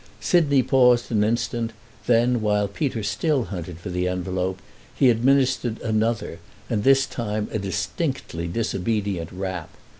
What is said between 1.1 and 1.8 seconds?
an instant;